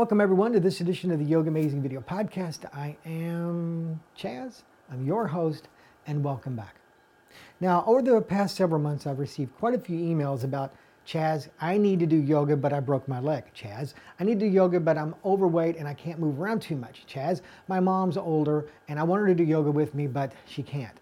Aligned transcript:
Welcome, 0.00 0.22
everyone, 0.22 0.54
to 0.54 0.60
this 0.60 0.80
edition 0.80 1.10
of 1.10 1.18
the 1.18 1.30
Yogamazing 1.30 1.82
Video 1.82 2.00
Podcast. 2.00 2.64
I 2.74 2.96
am 3.04 4.00
Chaz, 4.18 4.62
I'm 4.90 5.04
your 5.04 5.26
host, 5.26 5.68
and 6.06 6.24
welcome 6.24 6.56
back. 6.56 6.76
Now, 7.60 7.84
over 7.86 8.00
the 8.00 8.22
past 8.22 8.56
several 8.56 8.80
months, 8.80 9.06
I've 9.06 9.18
received 9.18 9.54
quite 9.58 9.74
a 9.74 9.78
few 9.78 9.98
emails 9.98 10.42
about 10.42 10.72
Chaz, 11.06 11.50
I 11.60 11.76
need 11.76 12.00
to 12.00 12.06
do 12.06 12.16
yoga, 12.16 12.56
but 12.56 12.72
I 12.72 12.80
broke 12.80 13.08
my 13.08 13.20
leg. 13.20 13.44
Chaz, 13.54 13.92
I 14.18 14.24
need 14.24 14.40
to 14.40 14.46
do 14.46 14.50
yoga, 14.50 14.80
but 14.80 14.96
I'm 14.96 15.14
overweight 15.22 15.76
and 15.76 15.86
I 15.86 15.92
can't 15.92 16.18
move 16.18 16.40
around 16.40 16.62
too 16.62 16.76
much. 16.76 17.04
Chaz, 17.06 17.42
my 17.68 17.78
mom's 17.78 18.16
older 18.16 18.68
and 18.88 18.98
I 18.98 19.02
want 19.02 19.20
her 19.20 19.26
to 19.26 19.34
do 19.34 19.44
yoga 19.44 19.70
with 19.70 19.94
me, 19.94 20.06
but 20.06 20.32
she 20.46 20.62
can't. 20.62 20.96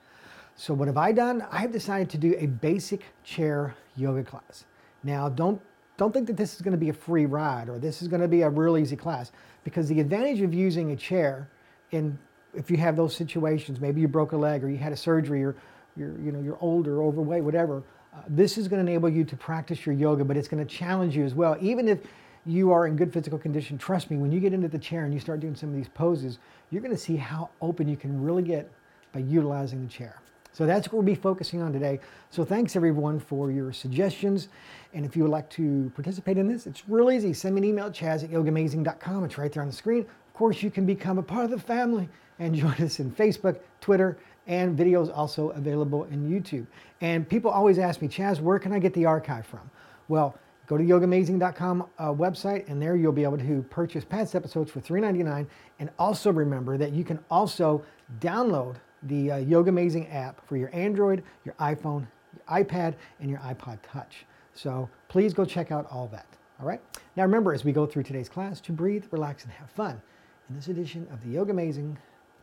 So, 0.57 0.75
what 0.75 0.89
have 0.89 0.97
I 0.97 1.13
done? 1.13 1.47
I 1.53 1.59
have 1.59 1.71
decided 1.71 2.11
to 2.11 2.19
do 2.19 2.35
a 2.37 2.47
basic 2.47 3.05
chair 3.23 3.77
yoga 3.95 4.25
class. 4.25 4.65
Now, 5.05 5.29
don't 5.29 5.63
don't 5.99 6.15
think 6.15 6.27
that 6.29 6.37
this 6.37 6.55
is 6.55 6.63
going 6.63 6.73
to 6.73 6.79
be 6.79 6.89
a 6.89 6.95
free 6.95 7.27
ride 7.27 7.69
or 7.69 7.79
this 7.79 8.01
is 8.01 8.09
going 8.09 8.23
to 8.23 8.29
be 8.29 8.43
a 8.43 8.49
real 8.49 8.79
easy 8.79 8.97
class 8.97 9.33
because 9.65 9.89
the 9.89 10.01
advantage 10.01 10.41
of 10.41 10.55
using 10.55 10.93
a 10.93 10.97
chair 10.97 11.51
in 11.91 12.19
if 12.55 12.71
you 12.71 12.79
have 12.79 12.97
those 12.97 13.15
situations, 13.15 13.81
maybe 13.81 14.01
you 14.01 14.09
broke 14.09 14.33
a 14.33 14.37
leg 14.37 14.65
or 14.65 14.71
you 14.71 14.79
had 14.79 14.93
a 14.93 14.97
surgery 14.97 15.45
or 15.45 15.55
you're, 15.97 16.19
you 16.21 16.33
know, 16.33 16.41
you're 16.41 16.59
older, 16.61 17.03
overweight, 17.03 17.45
whatever, 17.45 17.83
uh, 18.15 18.21
this 18.29 18.57
is 18.57 18.69
going 18.69 18.85
to 18.85 18.91
enable 18.91 19.09
you 19.09 19.25
to 19.25 19.37
practice 19.37 19.85
your 19.85 19.95
yoga, 19.95 20.25
but 20.25 20.37
it's 20.37 20.49
going 20.49 20.65
to 20.65 20.75
challenge 20.75 21.15
you 21.17 21.25
as 21.25 21.35
well. 21.35 21.57
Even 21.61 21.89
if 21.89 21.99
you 22.47 22.73
are 22.73 22.87
in 22.87 22.97
good 22.97 23.13
physical 23.13 23.39
condition, 23.39 23.77
trust 23.77 24.11
me, 24.11 24.17
when 24.17 24.33
you 24.33 24.41
get 24.41 24.55
into 24.55 24.69
the 24.69 24.79
chair 24.79 25.05
and 25.05 25.13
you 25.13 25.21
start 25.21 25.41
doing 25.41 25.55
some 25.55 25.69
of 25.69 25.75
these 25.75 25.89
poses, 25.89 26.39
you're 26.71 26.81
going 26.81 26.95
to 26.95 27.01
see 27.01 27.17
how 27.17 27.51
open 27.61 27.87
you 27.87 27.97
can 27.97 28.23
really 28.23 28.43
get 28.43 28.71
by 29.13 29.21
utilizing 29.21 29.83
the 29.83 29.89
chair. 29.89 30.21
So 30.53 30.67
that's 30.67 30.89
what 30.89 30.95
we'll 30.95 31.03
be 31.03 31.15
focusing 31.15 31.63
on 31.63 31.73
today. 31.73 32.01
So 32.31 32.45
thanks 32.45 32.75
everyone 32.75 33.21
for 33.21 33.51
your 33.51 33.73
suggestions. 33.73 34.49
And 34.95 35.05
if 35.05 35.17
you 35.17 35.23
would 35.23 35.31
like 35.31 35.49
to 35.51 35.93
participate 35.95 36.39
in 36.39 36.49
this, 36.49 36.67
it's 36.67 36.89
real 36.89 37.11
easy. 37.11 37.33
Send 37.33 37.55
me 37.55 37.61
an 37.61 37.65
email, 37.65 37.91
chaz 37.91 38.25
at 38.25 38.31
yogamazing.com. 38.31 39.25
It's 39.25 39.39
right 39.39 39.53
there 39.53 39.63
on 39.63 39.69
the 39.69 39.75
screen. 39.75 40.01
Of 40.01 40.35
course, 40.35 40.63
you 40.63 40.71
can 40.71 40.87
become 40.87 41.19
a 41.19 41.23
part 41.23 41.45
of 41.45 41.51
the 41.51 41.59
family 41.59 42.09
and 42.39 42.55
join 42.55 42.75
us 42.75 43.01
in 43.01 43.11
Facebook, 43.11 43.61
Twitter, 43.81 44.19
and 44.47 44.77
videos 44.77 45.15
also 45.15 45.51
available 45.51 46.05
in 46.05 46.29
YouTube. 46.29 46.67
And 47.01 47.29
people 47.29 47.51
always 47.51 47.79
ask 47.79 48.01
me, 48.01 48.09
Chaz, 48.09 48.41
where 48.41 48.59
can 48.59 48.73
I 48.73 48.79
get 48.79 48.95
the 48.95 49.05
archive 49.05 49.47
from? 49.47 49.71
Well, 50.09 50.37
go 50.67 50.79
to 50.79 50.83
the 50.83 50.91
yogamazing.com 50.91 51.87
uh, 51.99 52.07
website 52.13 52.69
and 52.69 52.81
there 52.81 52.97
you'll 52.97 53.13
be 53.13 53.25
able 53.25 53.39
to 53.39 53.65
purchase 53.71 54.05
past 54.05 54.35
episodes 54.35 54.71
for 54.71 54.81
$3.99 54.81 55.47
and 55.79 55.91
also 55.99 56.33
remember 56.33 56.79
that 56.79 56.93
you 56.93 57.05
can 57.05 57.19
also 57.31 57.85
download 58.21 58.77
the 59.05 59.31
uh, 59.31 59.37
Yogamazing 59.39 60.13
app 60.15 60.47
for 60.47 60.57
your 60.57 60.71
Android, 60.75 61.23
your 61.45 61.55
iPhone, 61.55 62.07
your 62.35 62.65
iPad, 62.65 62.95
and 63.21 63.31
your 63.31 63.39
iPod 63.41 63.79
Touch. 63.83 64.27
So 64.55 64.89
please 65.09 65.33
go 65.33 65.45
check 65.45 65.71
out 65.71 65.87
all 65.91 66.09
that. 66.09 66.27
All 66.61 66.67
right. 66.67 66.81
Now 67.17 67.23
remember, 67.23 67.53
as 67.53 67.65
we 67.65 67.73
go 67.73 67.87
through 67.87 68.03
today's 68.03 68.29
class, 68.29 68.61
to 68.63 68.73
breathe, 68.73 69.05
relax, 69.13 69.45
and 69.45 69.53
have 69.53 69.71
fun 69.71 70.01
in 70.49 70.57
this 70.57 70.69
edition 70.69 71.07
of 71.13 71.23
the 71.23 71.37
Yogamazing 71.37 71.97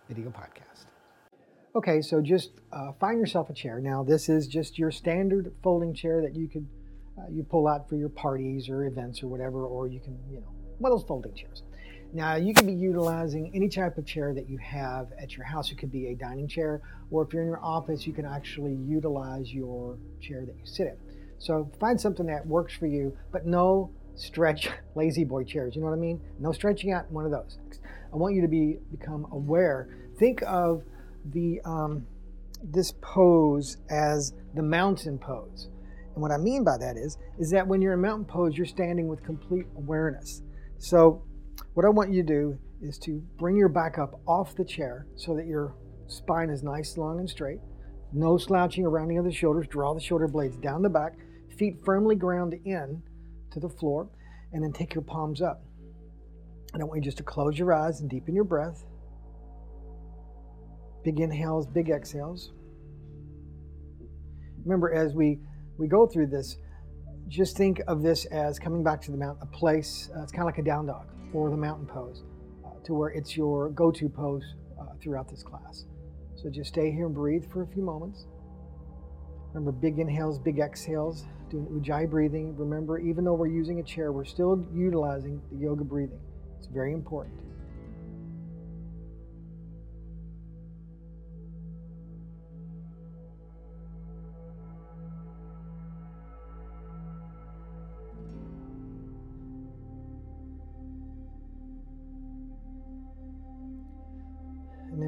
video 0.08 0.30
podcast. 0.30 0.86
Okay, 1.76 2.02
so 2.02 2.22
just 2.22 2.52
uh, 2.72 2.94
find 3.02 3.20
yourself 3.20 3.50
a 3.50 3.54
chair. 3.54 3.82
Now 3.82 4.04
this 4.04 4.30
is 4.30 4.48
just 4.48 4.80
your 4.80 4.92
standard 4.92 5.54
folding 5.62 5.94
chair 5.94 6.22
that 6.22 6.34
you 6.34 6.48
could 6.48 6.66
uh, 7.18 7.24
you 7.30 7.44
pull 7.44 7.68
out 7.68 7.90
for 7.90 7.96
your 7.96 8.10
parties 8.10 8.70
or 8.70 8.86
events 8.86 9.22
or 9.24 9.28
whatever, 9.28 9.66
or 9.66 9.88
you 9.88 10.00
can 10.00 10.18
you 10.30 10.40
know 10.40 10.54
one 10.78 10.92
of 10.92 11.00
those 11.00 11.08
folding 11.08 11.34
chairs. 11.34 11.64
Now, 12.16 12.36
you 12.36 12.54
can 12.54 12.66
be 12.66 12.72
utilizing 12.72 13.52
any 13.54 13.68
type 13.68 13.98
of 13.98 14.06
chair 14.06 14.34
that 14.34 14.50
you 14.50 14.58
have 14.60 15.10
at 15.22 15.36
your 15.36 15.46
house. 15.46 15.70
It 15.74 15.78
could 15.78 15.92
be 15.92 16.08
a 16.08 16.16
dining 16.16 16.48
chair, 16.48 16.82
or 17.12 17.26
if 17.26 17.34
you're 17.34 17.42
in 17.42 17.50
your 17.50 17.62
office, 17.62 18.08
you 18.08 18.14
can 18.14 18.26
actually 18.26 18.74
utilize 18.74 19.54
your 19.54 19.98
chair 20.22 20.46
that 20.46 20.56
you 20.56 20.66
sit 20.66 20.88
in. 20.88 20.98
So 21.40 21.70
find 21.78 22.00
something 22.00 22.26
that 22.28 22.48
works 22.48 22.74
for 22.74 22.88
you, 22.88 23.18
but 23.34 23.46
no 23.46 23.92
stretch 24.16 24.70
La-Z-Boy 24.96 25.44
chairs. 25.44 25.76
You 25.76 25.82
know 25.82 25.88
what 25.88 25.94
I 25.94 26.00
mean? 26.00 26.22
No 26.40 26.54
stretching 26.54 26.94
out 26.94 27.08
in 27.10 27.14
one 27.14 27.26
of 27.26 27.32
those. 27.32 27.60
I 28.14 28.16
want 28.16 28.34
you 28.34 28.42
to 28.44 28.48
be 28.48 28.78
become 28.92 29.28
aware. 29.34 29.90
Think 30.18 30.42
of 30.44 30.84
the 31.34 31.60
um, 31.66 32.08
this 32.64 32.94
pose 33.02 33.76
as 33.90 34.34
the 34.54 34.64
mountain 34.64 35.18
pose. 35.18 35.68
And 36.14 36.22
what 36.22 36.32
I 36.32 36.38
mean 36.38 36.64
by 36.64 36.78
that 36.78 36.96
is, 36.96 37.18
is 37.40 37.52
that 37.52 37.68
when 37.68 37.82
you're 37.82 37.96
in 37.96 38.00
mountain 38.00 38.24
pose, 38.24 38.56
you're 38.56 38.66
standing 38.66 39.10
with 39.10 39.22
complete 39.22 39.66
awareness. 39.76 40.44
So 40.78 41.25
what 41.76 41.86
I 41.86 41.90
want 41.90 42.12
you 42.12 42.24
to 42.24 42.28
do 42.28 42.58
is 42.82 42.98
to 43.00 43.22
bring 43.38 43.58
your 43.58 43.68
back 43.68 43.98
up 43.98 44.22
off 44.26 44.56
the 44.56 44.64
chair 44.64 45.08
so 45.16 45.36
that 45.36 45.46
your 45.46 45.76
spine 46.08 46.50
is 46.50 46.64
nice, 46.64 46.98
long, 46.98 47.20
and 47.20 47.30
straight. 47.30 47.60
No 48.14 48.38
slouching 48.38 48.86
or 48.86 48.90
rounding 48.90 49.18
of 49.18 49.26
the 49.26 49.32
shoulders. 49.32 49.68
Draw 49.68 49.94
the 49.94 50.00
shoulder 50.00 50.30
blades 50.30 50.56
down 50.56 50.82
the 50.82 50.90
back. 50.90 51.18
Feet 51.58 51.76
firmly 51.84 52.16
ground 52.16 52.56
in 52.64 53.04
to 53.52 53.60
the 53.60 53.68
floor. 53.68 54.10
And 54.54 54.64
then 54.64 54.72
take 54.72 54.96
your 54.96 55.04
palms 55.04 55.42
up. 55.42 55.66
And 56.74 56.82
I 56.82 56.86
want 56.86 57.00
you 57.00 57.04
just 57.04 57.18
to 57.18 57.24
close 57.24 57.60
your 57.60 57.74
eyes 57.74 58.00
and 58.00 58.10
deepen 58.10 58.34
your 58.34 58.46
breath. 58.46 58.86
Big 61.04 61.20
inhales, 61.20 61.68
big 61.68 61.90
exhales. 61.90 62.54
Remember, 64.64 64.94
as 64.94 65.14
we, 65.14 65.40
we 65.78 65.90
go 65.90 66.08
through 66.08 66.28
this, 66.28 66.56
just 67.28 67.58
think 67.58 67.82
of 67.88 68.02
this 68.02 68.24
as 68.28 68.60
coming 68.60 68.82
back 68.82 69.02
to 69.02 69.12
the 69.12 69.18
mount, 69.18 69.40
a 69.42 69.46
place, 69.46 70.10
uh, 70.16 70.24
it's 70.24 70.32
kind 70.32 70.44
of 70.44 70.46
like 70.46 70.58
a 70.58 70.64
down 70.64 70.86
dog 70.86 71.08
or 71.36 71.50
the 71.50 71.58
mountain 71.58 71.86
pose 71.86 72.24
uh, 72.66 72.70
to 72.86 72.94
where 72.94 73.10
it's 73.10 73.36
your 73.36 73.70
go 73.70 73.92
to 73.92 74.08
pose 74.08 74.56
uh, 74.80 74.86
throughout 75.02 75.30
this 75.30 75.44
class. 75.44 75.86
So 76.36 76.50
just 76.50 76.70
stay 76.70 76.92
here 76.92 77.06
and 77.06 77.14
breathe 77.14 77.44
for 77.52 77.64
a 77.64 77.68
few 77.68 77.84
moments. 77.84 78.26
Remember, 79.54 79.72
big 79.72 80.00
inhales, 80.00 80.40
big 80.40 80.60
exhales, 80.60 81.26
doing 81.50 81.66
ujjayi 81.68 82.10
breathing. 82.10 82.56
Remember, 82.58 83.00
even 83.00 83.24
though 83.26 83.34
we're 83.34 83.48
using 83.48 83.80
a 83.80 83.84
chair, 83.84 84.12
we're 84.12 84.26
still 84.26 84.66
utilizing 84.74 85.42
the 85.52 85.58
yoga 85.58 85.84
breathing. 85.84 86.20
It's 86.58 86.68
very 86.68 86.94
important. 86.94 87.36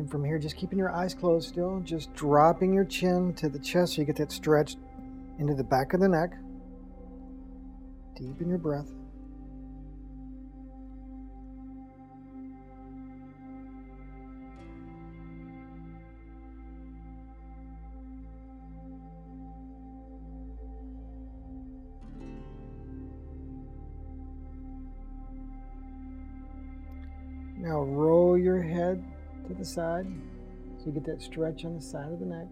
From 0.09 0.23
here, 0.23 0.39
just 0.39 0.55
keeping 0.55 0.79
your 0.79 0.89
eyes 0.89 1.13
closed 1.13 1.49
still, 1.49 1.81
just 1.81 2.13
dropping 2.13 2.73
your 2.73 2.85
chin 2.85 3.33
to 3.33 3.49
the 3.49 3.59
chest 3.59 3.95
so 3.95 4.01
you 4.01 4.05
get 4.05 4.15
that 4.15 4.31
stretch 4.31 4.77
into 5.37 5.53
the 5.53 5.65
back 5.65 5.93
of 5.93 5.99
the 5.99 6.07
neck. 6.07 6.31
Deepen 8.15 8.47
your 8.47 8.57
breath. 8.57 8.89
Now 27.57 27.81
roll 27.81 28.37
your 28.37 28.61
head 28.61 29.03
to 29.47 29.53
the 29.53 29.65
side 29.65 30.05
so 30.77 30.85
you 30.87 30.91
get 30.91 31.05
that 31.05 31.21
stretch 31.21 31.65
on 31.65 31.75
the 31.75 31.81
side 31.81 32.11
of 32.11 32.19
the 32.19 32.25
neck. 32.25 32.47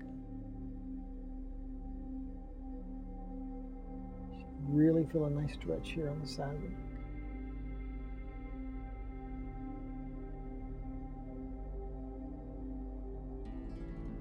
Really 4.68 5.06
feel 5.12 5.26
a 5.26 5.30
nice 5.30 5.54
stretch 5.54 5.92
here 5.92 6.10
on 6.10 6.20
the 6.20 6.28
side 6.28 6.56
of 6.56 6.62
the 6.62 6.70
neck. 6.70 6.80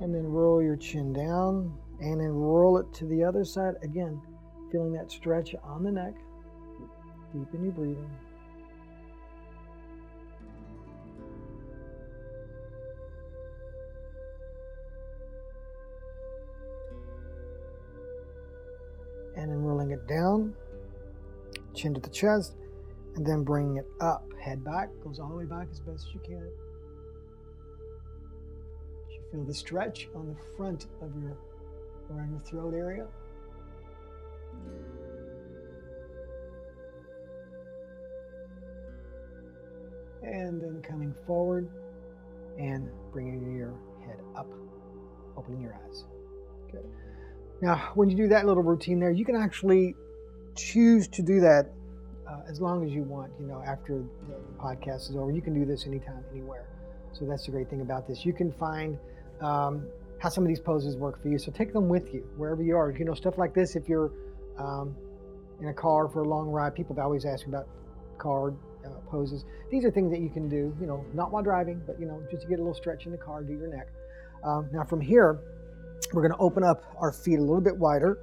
And 0.01 0.15
then 0.15 0.27
roll 0.27 0.63
your 0.63 0.77
chin 0.77 1.13
down 1.13 1.73
and 2.01 2.21
then 2.21 2.29
roll 2.29 2.77
it 2.79 2.93
to 2.95 3.07
the 3.07 3.25
other 3.25 3.45
side. 3.45 3.75
Again, 3.83 4.21
feeling 4.71 4.93
that 4.93 5.11
stretch 5.11 5.55
on 5.63 5.83
the 5.83 5.93
neck. 5.93 6.15
Deepen 7.33 7.65
your 7.65 7.73
breathing. 7.73 8.11
And 19.45 19.53
then 19.53 19.61
rolling 19.63 19.91
it 19.91 20.09
down, 20.09 20.55
chin 21.75 21.93
to 21.93 22.01
the 22.01 22.09
chest, 22.09 22.55
and 23.15 23.27
then 23.27 23.45
bringing 23.45 23.77
it 23.77 23.85
up. 24.01 24.25
Head 24.43 24.65
back, 24.65 24.89
goes 25.03 25.19
all 25.19 25.29
the 25.29 25.35
way 25.35 25.45
back 25.45 25.69
as 25.71 25.81
best 25.81 26.07
as 26.09 26.15
you 26.15 26.21
can. 26.21 26.49
You 29.11 29.21
feel 29.31 29.45
the 29.45 29.53
stretch 29.53 30.09
on 30.15 30.29
the 30.29 30.37
front 30.57 30.87
of 31.03 31.11
your, 31.23 31.37
around 32.11 32.31
your 32.31 32.41
throat 32.41 32.73
area. 32.73 33.07
And 40.23 40.59
then 40.59 40.81
coming 40.81 41.15
forward 41.27 41.69
and 42.59 42.89
bringing 43.13 43.55
your 43.55 43.75
head 44.07 44.21
up, 44.39 44.51
opening 45.37 45.61
your 45.61 45.79
eyes. 45.87 46.07
Good. 46.73 46.87
Now, 47.65 47.93
when 47.95 48.11
you 48.11 48.17
do 48.17 48.29
that 48.29 48.45
little 48.45 48.63
routine 48.63 49.01
there, 49.01 49.11
you 49.11 49.25
can 49.25 49.37
actually 49.37 49.95
choose 50.55 51.09
to 51.09 51.23
do 51.23 51.41
that 51.41 51.73
uh, 52.29 52.41
as 52.47 52.61
long 52.61 52.85
as 52.85 52.93
you 52.93 53.05
want. 53.05 53.33
You 53.41 53.47
know, 53.47 53.63
after 53.67 54.05
the 54.29 54.35
podcast 54.61 55.09
is 55.09 55.17
over, 55.17 55.31
you 55.31 55.41
can 55.41 55.55
do 55.55 55.65
this 55.65 55.87
anytime, 55.87 56.23
anywhere. 56.31 56.67
So 57.15 57.25
that's 57.25 57.47
the 57.47 57.53
great 57.53 57.71
thing 57.71 57.81
about 57.81 58.07
this. 58.07 58.23
You 58.27 58.35
can 58.35 58.53
find 58.53 58.99
um, 59.41 59.87
how 60.19 60.29
some 60.29 60.45
of 60.45 60.49
these 60.49 60.61
poses 60.61 60.99
work 60.99 61.23
for 61.23 61.31
you. 61.31 61.39
So 61.39 61.51
take 61.53 61.73
them 61.73 61.89
with 61.89 62.13
you 62.13 62.29
wherever 62.37 62.63
you 62.63 62.77
are. 62.77 62.91
You 62.91 63.07
know, 63.07 63.15
stuff 63.15 63.39
like 63.39 63.55
this. 63.55 63.77
If 63.77 63.89
you're 63.89 64.13
um, 64.59 64.95
in 65.63 65.69
a 65.69 65.75
car 65.75 66.07
for 66.07 66.21
a 66.21 66.29
long 66.29 66.51
ride, 66.51 66.75
people 66.75 67.01
always 67.01 67.25
ask 67.25 67.47
about 67.47 67.67
car 68.19 68.53
uh, 68.85 68.91
poses. 69.09 69.47
These 69.71 69.87
are 69.87 69.91
things 69.91 70.13
that 70.13 70.21
you 70.21 70.29
can 70.29 70.51
do. 70.51 70.77
You 70.79 70.87
know, 70.87 71.03
not 71.15 71.33
while 71.33 71.43
driving, 71.43 71.81
but 71.87 71.99
you 71.99 72.05
know, 72.05 72.23
just 72.31 72.43
to 72.43 72.49
get 72.49 72.59
a 72.59 72.63
little 72.63 72.75
stretch 72.75 73.07
in 73.07 73.13
the 73.13 73.17
car, 73.17 73.43
do 73.43 73.55
your 73.55 73.75
neck. 73.75 73.89
Um, 74.45 74.69
now 74.71 74.85
from 74.85 75.01
here, 75.01 75.41
we're 76.13 76.23
going 76.23 76.33
to 76.33 76.39
open 76.39 76.63
up 76.63 76.85
our 76.99 77.13
feet 77.13 77.39
a 77.39 77.43
little 77.43 77.61
bit 77.61 77.77
wider, 77.77 78.19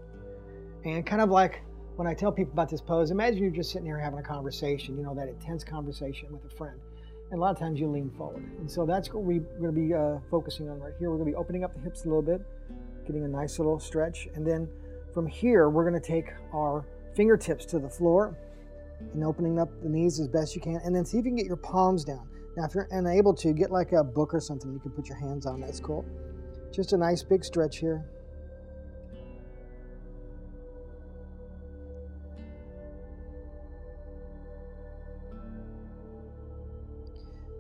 and 0.86 1.06
kind 1.06 1.22
of 1.22 1.30
like 1.30 1.62
when 1.96 2.08
I 2.08 2.14
tell 2.14 2.32
people 2.32 2.54
about 2.54 2.70
this 2.70 2.82
pose, 2.82 3.12
imagine 3.12 3.40
you're 3.40 3.52
just 3.52 3.72
sitting 3.72 3.86
here 3.86 4.00
having 4.00 4.20
a 4.20 4.24
conversation. 4.24 4.98
You 4.98 5.04
know, 5.04 5.14
that 5.16 5.28
intense 5.28 5.64
conversation 5.64 6.32
with 6.32 6.52
a 6.52 6.56
friend 6.56 6.80
and 7.32 7.40
a 7.40 7.42
lot 7.42 7.52
of 7.52 7.58
times 7.58 7.80
you 7.80 7.88
lean 7.88 8.12
forward. 8.18 8.44
And 8.60 8.70
so 8.70 8.86
that's 8.86 9.14
what 9.14 9.24
we're 9.24 9.40
going 9.40 9.74
to 9.74 9.82
be 9.88 9.94
uh, 9.94 10.20
focusing 10.30 10.70
on 10.70 10.80
right 10.80 10.94
here. 11.00 11.10
We're 11.10 11.18
going 11.18 11.28
to 11.28 11.32
be 11.32 11.36
opening 11.36 11.64
up 11.64 11.74
the 11.74 11.80
hips 11.80 12.04
a 12.04 12.08
little 12.08 12.22
bit, 12.22 12.42
getting 13.06 13.24
a 13.24 13.28
nice 13.28 13.58
little 13.58 13.80
stretch. 13.80 14.28
And 14.36 14.46
then 14.46 14.68
from 15.14 15.26
here, 15.26 15.70
we're 15.70 15.90
going 15.90 16.00
to 16.00 16.06
take 16.06 16.26
our 16.54 16.86
fingertips 17.16 17.66
to 17.68 17.80
the 17.80 17.90
floor 17.90 18.38
and 19.14 19.24
opening 19.24 19.60
up 19.60 19.70
the 19.82 19.90
knees 19.90 20.20
as 20.20 20.28
best 20.28 20.56
you 20.56 20.62
can. 20.62 20.82
And 20.84 20.94
then 20.94 21.06
see 21.06 21.18
if 21.18 21.26
you 21.26 21.32
can 21.32 21.38
get 21.38 21.46
your 21.46 21.56
palms 21.56 22.04
down. 22.04 22.28
Now, 22.58 22.66
if 22.66 22.76
you're 22.76 22.90
unable 22.92 23.34
to, 23.36 23.54
get 23.54 23.72
like 23.72 23.94
a 23.94 24.04
book 24.04 24.34
or 24.34 24.42
something 24.42 24.72
you 24.74 24.80
can 24.80 24.92
put 24.92 25.08
your 25.08 25.18
hands 25.18 25.46
on. 25.46 25.62
That's 25.62 25.80
cool. 25.80 26.06
Just 26.72 26.94
a 26.94 26.98
nice 26.98 27.22
big 27.22 27.44
stretch 27.44 27.80
here. 27.80 28.06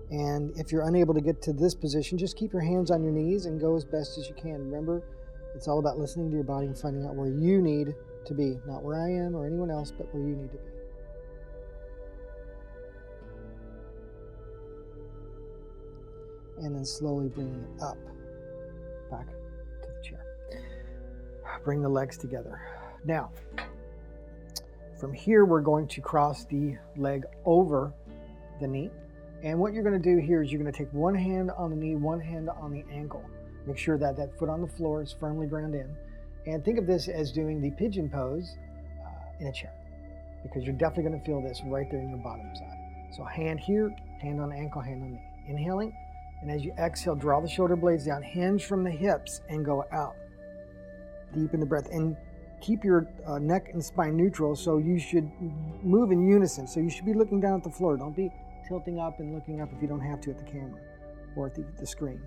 And 0.10 0.52
if 0.58 0.72
you're 0.72 0.88
unable 0.88 1.14
to 1.14 1.22
get 1.22 1.42
to 1.44 1.54
this 1.54 1.74
position, 1.74 2.18
just 2.18 2.38
keep 2.38 2.52
your 2.52 2.62
hands 2.62 2.92
on 2.92 3.04
your 3.04 3.14
knees 3.14 3.46
and 3.46 3.60
go 3.60 3.76
as 3.76 3.86
best 3.86 4.18
as 4.18 4.28
you 4.28 4.36
can. 4.36 4.60
Remember, 4.60 5.04
it's 5.56 5.68
all 5.68 5.80
about 5.80 5.98
listening 5.98 6.30
to 6.30 6.36
your 6.36 6.44
body 6.44 6.68
and 6.68 6.78
finding 6.78 7.06
out 7.06 7.16
where 7.16 7.30
you 7.30 7.62
need 7.62 7.94
to 8.26 8.34
be, 8.34 8.58
not 8.66 8.84
where 8.84 9.02
I 9.02 9.10
am 9.10 9.36
or 9.36 9.46
anyone 9.46 9.72
else, 9.72 9.92
but 9.92 10.14
where 10.14 10.24
you 10.24 10.36
need 10.36 10.52
to 10.52 10.58
be. 10.58 10.64
And 16.58 16.76
then 16.76 16.86
slowly 16.86 17.30
bringing 17.30 17.56
it 17.56 17.84
up 17.84 17.98
back 19.12 19.28
to 19.28 19.90
the 19.96 20.04
chair. 20.04 20.26
Bring 21.64 21.82
the 21.82 21.90
legs 21.90 22.18
together. 22.18 22.60
Now, 23.06 23.32
from 25.00 25.14
here, 25.14 25.46
we're 25.46 25.62
going 25.62 25.88
to 25.90 26.02
cross 26.02 26.46
the 26.46 26.78
leg 26.96 27.26
over 27.46 27.94
the 28.60 28.68
knee 28.68 28.90
and 29.44 29.58
what 29.58 29.74
you're 29.74 29.84
going 29.84 30.00
to 30.00 30.16
do 30.16 30.18
here 30.18 30.44
is 30.44 30.52
you're 30.52 30.62
going 30.62 30.72
to 30.72 30.78
take 30.78 30.94
one 30.94 31.16
hand 31.16 31.52
on 31.58 31.72
the 31.72 31.76
knee, 31.76 31.96
one 31.96 32.20
hand 32.20 32.50
on 32.50 32.72
the 32.72 32.84
ankle. 32.92 33.24
Make 33.66 33.78
sure 33.78 33.98
that 33.98 34.16
that 34.18 34.38
foot 34.38 34.50
on 34.50 34.62
the 34.62 34.68
floor 34.68 35.02
is 35.02 35.16
firmly 35.20 35.48
ground 35.48 35.74
in. 35.74 35.96
And 36.46 36.64
think 36.64 36.78
of 36.78 36.86
this 36.86 37.08
as 37.08 37.32
doing 37.32 37.62
the 37.62 37.72
pigeon 37.72 38.10
pose 38.10 38.56
uh, 39.04 39.10
in 39.40 39.48
a 39.48 39.54
chair 39.54 39.74
because 40.44 40.64
you're 40.64 40.76
definitely 40.76 41.04
going 41.04 41.20
to 41.20 41.26
feel 41.26 41.42
this 41.42 41.62
right 41.66 41.88
there 41.90 42.00
in 42.00 42.10
your 42.10 42.20
bottom 42.20 42.50
side. 42.56 42.78
So 43.16 43.24
hand 43.24 43.60
here, 43.60 43.96
hand 44.22 44.40
on 44.40 44.52
ankle, 44.52 44.82
hand 44.82 45.04
on 45.04 45.12
knee. 45.12 45.24
Inhaling, 45.48 45.94
and 46.42 46.50
as 46.50 46.64
you 46.64 46.74
exhale, 46.80 47.16
draw 47.16 47.40
the 47.40 47.48
shoulder 47.48 47.76
blades 47.76 48.06
down, 48.06 48.24
hinge 48.24 48.66
from 48.66 48.84
the 48.84 48.92
hips, 48.92 49.42
and 49.50 49.64
go 49.64 49.86
out. 49.92 50.16
Deep 51.34 51.54
in 51.54 51.60
the 51.60 51.66
breath. 51.66 51.88
And 51.92 52.18
keep 52.62 52.84
your 52.84 53.08
uh, 53.28 53.40
neck 53.40 53.70
and 53.74 53.84
spine 53.84 54.18
neutral, 54.18 54.56
so 54.56 54.78
you 54.78 55.00
should 55.00 55.30
move 55.84 56.12
in 56.12 56.28
unison. 56.28 56.68
So 56.68 56.80
you 56.80 56.90
should 56.90 57.06
be 57.06 57.14
looking 57.14 57.40
down 57.40 57.58
at 57.58 57.64
the 57.64 57.70
floor. 57.70 57.96
Don't 57.96 58.16
be 58.16 58.32
tilting 58.68 59.00
up 59.00 59.20
and 59.20 59.34
looking 59.34 59.62
up 59.62 59.70
if 59.76 59.82
you 59.82 59.88
don't 59.88 60.02
have 60.02 60.22
to 60.22 60.32
at 60.32 60.38
the 60.38 60.44
camera 60.44 60.80
or 61.36 61.48
at 61.48 61.56
the, 61.56 61.66
the 61.78 61.86
screen. 61.86 62.22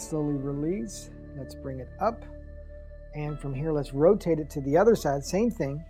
Slowly 0.00 0.34
release. 0.34 1.10
Let's 1.36 1.54
bring 1.54 1.80
it 1.80 1.88
up. 2.00 2.24
And 3.14 3.38
from 3.40 3.54
here, 3.54 3.72
let's 3.72 3.92
rotate 3.92 4.38
it 4.38 4.50
to 4.50 4.60
the 4.60 4.76
other 4.76 4.94
side. 4.94 5.24
Same 5.24 5.50
thing 5.50 5.84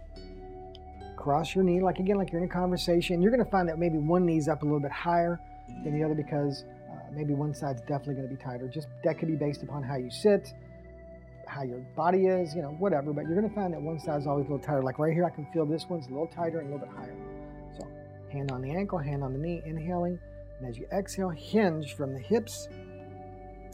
cross 1.21 1.55
your 1.55 1.63
knee, 1.63 1.81
like 1.81 1.99
again, 1.99 2.17
like 2.17 2.33
you're 2.33 2.43
in 2.43 2.49
a 2.49 2.53
conversation. 2.53 3.21
You're 3.21 3.31
going 3.31 3.45
to 3.45 3.51
find 3.51 3.69
that 3.69 3.79
maybe 3.79 3.99
one 3.99 4.25
knee's 4.25 4.49
up 4.49 4.63
a 4.63 4.65
little 4.65 4.81
bit 4.81 4.91
higher 4.91 5.39
than 5.85 5.97
the 5.97 6.03
other 6.03 6.15
because 6.15 6.65
uh, 6.91 6.97
maybe 7.13 7.35
one 7.35 7.55
side's 7.55 7.83
definitely 7.83 8.15
going 8.15 8.29
to 8.29 8.35
be 8.35 8.43
tighter. 8.43 8.67
Just 8.69 8.89
that 9.05 9.19
could 9.19 9.29
be 9.29 9.37
based 9.37 9.63
upon 9.63 9.83
how 9.83 9.97
you 9.97 10.11
sit, 10.11 10.55
how 11.47 11.63
your 11.63 11.81
body 11.95 12.27
is, 12.27 12.55
you 12.55 12.63
know, 12.63 12.71
whatever. 12.79 13.13
But 13.13 13.27
you're 13.27 13.35
going 13.35 13.49
to 13.49 13.55
find 13.55 13.75
that 13.75 13.83
one 13.83 14.01
side's 14.01 14.27
always 14.27 14.47
a 14.47 14.51
little 14.51 14.65
tighter. 14.65 14.83
Like 14.83 14.99
right 14.99 15.13
here, 15.13 15.27
I 15.27 15.31
can 15.31 15.47
feel 15.53 15.67
this 15.67 15.87
one's 15.91 16.07
a 16.07 16.11
little 16.11 16.27
tighter 16.27 16.61
and 16.61 16.73
a 16.73 16.75
little 16.75 16.87
bit 16.89 16.97
higher. 16.97 17.17
So, 17.77 17.87
hand 18.33 18.51
on 18.51 18.63
the 18.63 18.71
ankle, 18.71 18.99
hand 18.99 19.23
on 19.23 19.35
the 19.35 19.39
knee, 19.39 19.61
inhaling. 19.67 20.19
And 20.59 20.69
as 20.69 20.79
you 20.79 20.87
exhale, 20.91 21.29
hinge 21.29 21.95
from 21.95 22.15
the 22.15 22.21
hips, 22.21 22.69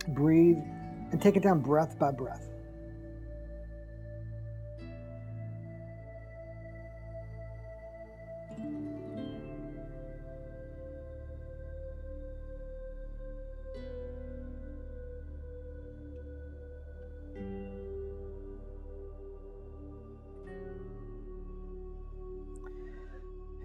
breathe, 0.09 0.59
and 1.13 1.21
take 1.21 1.37
it 1.37 1.43
down 1.43 1.61
breath 1.61 1.99
by 1.99 2.11
breath. 2.11 2.47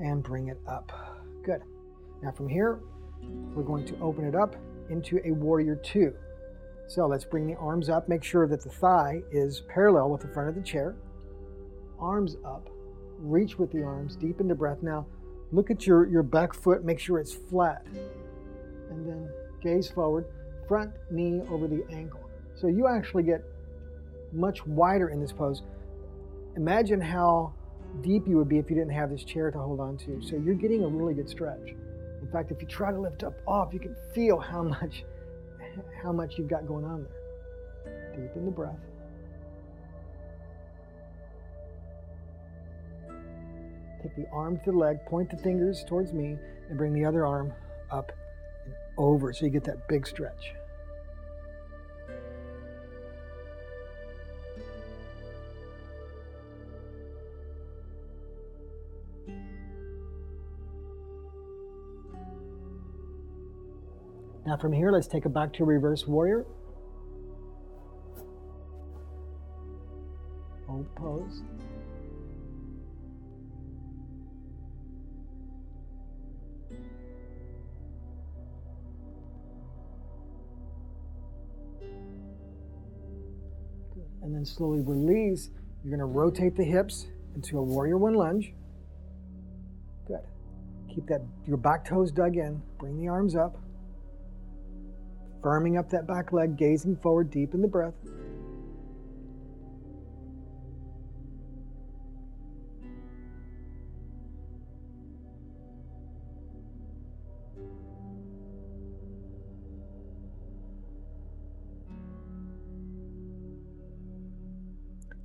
and 0.01 0.23
bring 0.23 0.47
it 0.49 0.59
up. 0.67 0.91
Good. 1.43 1.61
Now 2.21 2.31
from 2.31 2.49
here, 2.49 2.79
we're 3.53 3.63
going 3.63 3.85
to 3.85 3.99
open 3.99 4.25
it 4.25 4.35
up 4.35 4.55
into 4.89 5.19
a 5.25 5.31
warrior 5.31 5.75
two. 5.75 6.13
So 6.91 7.07
let's 7.07 7.23
bring 7.23 7.47
the 7.47 7.55
arms 7.55 7.87
up. 7.87 8.09
Make 8.09 8.21
sure 8.21 8.45
that 8.47 8.61
the 8.61 8.69
thigh 8.69 9.21
is 9.31 9.61
parallel 9.69 10.09
with 10.09 10.19
the 10.19 10.27
front 10.27 10.49
of 10.49 10.55
the 10.55 10.61
chair. 10.61 10.93
Arms 11.97 12.35
up. 12.45 12.69
Reach 13.17 13.57
with 13.57 13.71
the 13.71 13.81
arms, 13.81 14.17
deep 14.17 14.41
into 14.41 14.55
breath. 14.55 14.79
Now 14.83 15.05
look 15.53 15.71
at 15.71 15.87
your, 15.87 16.05
your 16.05 16.21
back 16.21 16.53
foot, 16.53 16.83
make 16.83 16.99
sure 16.99 17.17
it's 17.17 17.31
flat. 17.31 17.85
And 18.89 19.07
then 19.07 19.29
gaze 19.61 19.87
forward, 19.87 20.25
front 20.67 20.91
knee 21.09 21.39
over 21.49 21.65
the 21.65 21.81
ankle. 21.91 22.29
So 22.55 22.67
you 22.67 22.89
actually 22.89 23.23
get 23.23 23.41
much 24.33 24.65
wider 24.65 25.11
in 25.11 25.21
this 25.21 25.31
pose. 25.31 25.63
Imagine 26.57 26.99
how 26.99 27.53
deep 28.01 28.27
you 28.27 28.37
would 28.37 28.49
be 28.49 28.57
if 28.57 28.69
you 28.69 28.75
didn't 28.75 28.91
have 28.91 29.11
this 29.11 29.23
chair 29.23 29.49
to 29.49 29.57
hold 29.57 29.79
on 29.79 29.95
to. 29.99 30.21
So 30.21 30.35
you're 30.35 30.55
getting 30.55 30.83
a 30.83 30.89
really 30.89 31.13
good 31.13 31.29
stretch. 31.29 31.69
In 32.21 32.27
fact, 32.33 32.51
if 32.51 32.61
you 32.61 32.67
try 32.67 32.91
to 32.91 32.99
lift 32.99 33.23
up 33.23 33.35
off, 33.47 33.73
you 33.73 33.79
can 33.79 33.95
feel 34.13 34.39
how 34.39 34.63
much 34.81 35.05
how 36.01 36.11
much 36.11 36.37
you've 36.37 36.49
got 36.49 36.67
going 36.67 36.85
on 36.85 37.03
there. 37.03 38.11
Deep 38.15 38.35
in 38.35 38.45
the 38.45 38.51
breath. 38.51 38.75
Take 44.01 44.15
the 44.15 44.27
arm 44.31 44.57
to 44.65 44.71
the 44.71 44.77
leg, 44.77 45.05
point 45.05 45.29
the 45.29 45.37
fingers 45.37 45.83
towards 45.87 46.11
me, 46.11 46.37
and 46.69 46.77
bring 46.77 46.93
the 46.93 47.05
other 47.05 47.25
arm 47.25 47.53
up 47.91 48.11
and 48.65 48.73
over 48.97 49.31
so 49.31 49.45
you 49.45 49.51
get 49.51 49.63
that 49.65 49.87
big 49.87 50.07
stretch. 50.07 50.53
Now 64.51 64.57
from 64.57 64.73
here, 64.73 64.91
let's 64.91 65.07
take 65.07 65.25
it 65.25 65.29
back 65.29 65.53
to 65.53 65.63
reverse 65.63 66.05
warrior. 66.05 66.45
Hold 70.67 70.93
pose. 70.93 71.41
And 84.21 84.35
then 84.35 84.43
slowly 84.43 84.81
release. 84.81 85.49
You're 85.81 85.97
going 85.97 85.99
to 85.99 86.05
rotate 86.13 86.57
the 86.57 86.65
hips 86.65 87.07
into 87.35 87.57
a 87.57 87.63
warrior 87.63 87.97
one 87.97 88.15
lunge. 88.15 88.53
Good. 90.09 90.19
Keep 90.93 91.07
that 91.07 91.21
your 91.47 91.55
back 91.55 91.85
toes 91.85 92.11
dug 92.11 92.35
in. 92.35 92.61
Bring 92.77 92.99
the 92.99 93.07
arms 93.07 93.37
up 93.37 93.57
firming 95.41 95.77
up 95.77 95.89
that 95.89 96.07
back 96.07 96.31
leg, 96.31 96.57
gazing 96.57 96.95
forward 96.97 97.31
deep 97.31 97.53
in 97.53 97.61
the 97.61 97.67
breath. 97.67 97.93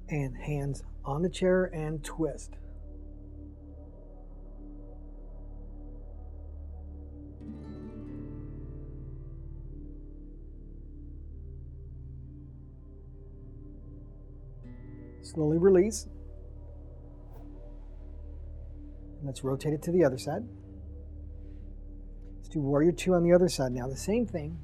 And 0.09 0.37
hands 0.37 0.85
on 1.05 1.23
the 1.23 1.29
chair 1.29 1.65
and 1.75 2.03
twist. 2.03 2.53
Slowly 15.37 15.59
release. 15.59 16.07
Let's 19.23 19.45
rotate 19.45 19.75
it 19.75 19.83
to 19.83 19.93
the 19.93 20.03
other 20.03 20.17
side. 20.17 20.41
Let's 22.37 22.49
do 22.49 22.61
warrior 22.61 22.93
two 22.93 23.13
on 23.13 23.23
the 23.23 23.35
other 23.35 23.51
side. 23.51 23.73
Now 23.73 23.87
the 23.87 23.99
same 23.99 24.25
thing. 24.27 24.59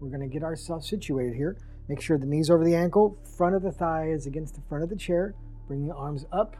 We're 0.00 0.08
going 0.08 0.28
to 0.28 0.32
get 0.32 0.42
ourselves 0.42 0.88
situated 0.88 1.36
here. 1.36 1.58
Make 1.88 2.00
sure 2.00 2.18
the 2.18 2.26
knees 2.26 2.50
over 2.50 2.64
the 2.64 2.74
ankle, 2.74 3.22
front 3.36 3.54
of 3.54 3.62
the 3.62 3.70
thigh 3.70 4.08
is 4.08 4.26
against 4.26 4.56
the 4.56 4.62
front 4.68 4.82
of 4.82 4.90
the 4.90 4.96
chair. 4.96 5.36
Bring 5.68 5.86
the 5.86 5.94
arms 5.94 6.24
up, 6.32 6.56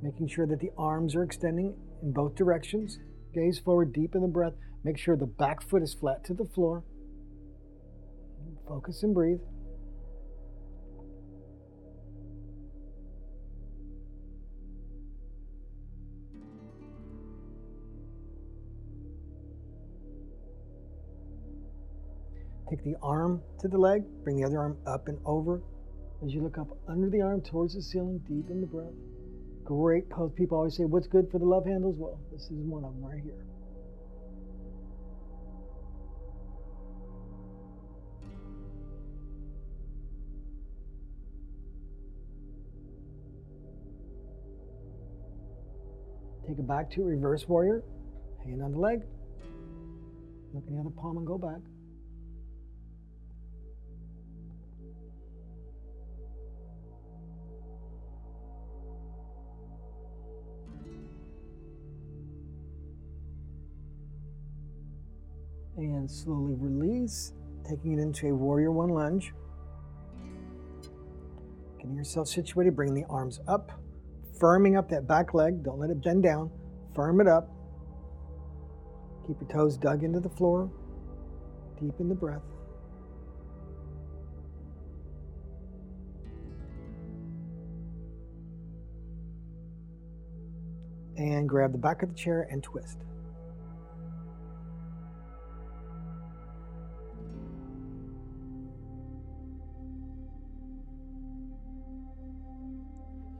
making 0.00 0.28
sure 0.28 0.46
that 0.46 0.60
the 0.60 0.70
arms 0.78 1.14
are 1.14 1.22
extending 1.22 1.76
in 2.02 2.12
both 2.12 2.34
directions. 2.34 2.98
Gaze 3.34 3.58
forward, 3.58 3.92
deep 3.92 4.14
in 4.14 4.22
the 4.22 4.26
breath. 4.26 4.54
Make 4.84 4.96
sure 4.96 5.16
the 5.16 5.26
back 5.26 5.60
foot 5.60 5.82
is 5.82 5.92
flat 5.92 6.24
to 6.24 6.32
the 6.32 6.46
floor. 6.46 6.82
Focus 8.66 9.02
and 9.02 9.12
breathe. 9.12 9.40
The 22.86 22.96
arm 23.02 23.42
to 23.58 23.66
the 23.66 23.76
leg, 23.76 24.04
bring 24.22 24.36
the 24.36 24.44
other 24.44 24.60
arm 24.60 24.78
up 24.86 25.08
and 25.08 25.18
over. 25.26 25.60
As 26.24 26.32
you 26.32 26.40
look 26.40 26.56
up 26.56 26.68
under 26.86 27.10
the 27.10 27.20
arm 27.20 27.42
towards 27.42 27.74
the 27.74 27.82
ceiling, 27.82 28.18
deep 28.28 28.48
in 28.48 28.60
the 28.60 28.66
breath. 28.66 28.94
Great 29.64 30.08
pose. 30.08 30.30
People 30.36 30.58
always 30.58 30.76
say, 30.76 30.84
What's 30.84 31.08
good 31.08 31.28
for 31.32 31.40
the 31.40 31.44
love 31.44 31.66
handles? 31.66 31.96
Well, 31.98 32.20
this 32.32 32.42
is 32.42 32.52
one 32.52 32.84
of 32.84 32.94
them 32.94 33.04
right 33.04 33.20
here. 33.20 33.44
Take 46.46 46.60
it 46.60 46.68
back 46.68 46.88
to 46.92 47.02
reverse 47.02 47.48
warrior. 47.48 47.82
Hand 48.44 48.62
on 48.62 48.70
the 48.70 48.78
leg. 48.78 49.02
Look 50.54 50.62
in 50.68 50.76
the 50.76 50.80
other 50.80 50.90
palm 50.90 51.16
and 51.16 51.26
go 51.26 51.36
back. 51.36 51.58
Slowly 66.10 66.54
release, 66.58 67.32
taking 67.68 67.98
it 67.98 68.02
into 68.02 68.28
a 68.28 68.34
warrior 68.34 68.70
one 68.70 68.88
lunge. 68.88 69.32
Getting 71.78 71.96
yourself 71.96 72.28
situated, 72.28 72.74
bring 72.74 72.94
the 72.94 73.04
arms 73.08 73.40
up, 73.46 73.72
firming 74.38 74.76
up 74.76 74.88
that 74.90 75.06
back 75.06 75.34
leg. 75.34 75.62
Don't 75.62 75.78
let 75.78 75.90
it 75.90 76.02
bend 76.02 76.22
down. 76.22 76.50
Firm 76.94 77.20
it 77.20 77.28
up. 77.28 77.50
Keep 79.26 79.40
your 79.40 79.50
toes 79.50 79.76
dug 79.76 80.02
into 80.02 80.20
the 80.20 80.28
floor. 80.28 80.70
Deepen 81.80 82.08
the 82.08 82.14
breath. 82.14 82.42
And 91.16 91.48
grab 91.48 91.72
the 91.72 91.78
back 91.78 92.02
of 92.02 92.10
the 92.10 92.14
chair 92.14 92.46
and 92.50 92.62
twist. 92.62 92.98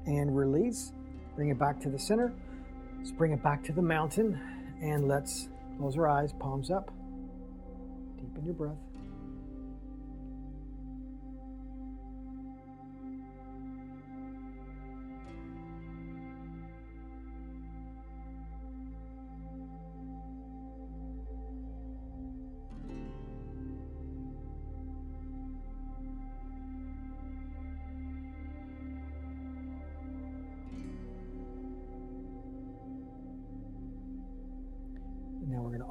And 0.07 0.37
release. 0.37 0.93
Bring 1.35 1.51
it 1.51 1.59
back 1.59 1.81
to 1.81 1.91
the 1.91 1.99
center. 1.99 2.33
Let's 2.99 3.13
bring 3.13 3.33
it 3.33 3.43
back 3.43 3.63
to 3.65 3.73
the 3.73 3.83
mountain 3.83 4.41
and 4.81 5.07
let's 5.07 5.49
close 5.79 5.97
our 5.97 6.09
eyes, 6.09 6.33
palms 6.33 6.71
up. 6.71 6.91
Deepen 8.17 8.45
your 8.45 8.55
breath. 8.55 8.86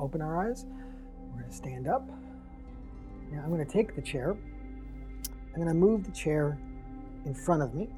Open 0.05 0.21
our 0.21 0.47
eyes. 0.47 0.65
We're 1.33 1.41
going 1.41 1.49
to 1.49 1.55
stand 1.55 1.87
up. 1.87 2.07
Now 3.31 3.41
I'm 3.43 3.49
going 3.49 3.65
to 3.65 3.71
take 3.71 3.95
the 3.95 4.01
chair. 4.01 4.31
I'm 4.31 5.55
going 5.55 5.67
to 5.67 5.73
move 5.73 6.05
the 6.05 6.11
chair 6.11 6.57
in 7.25 7.33
front 7.33 7.63
of 7.63 7.73
me 7.73 7.89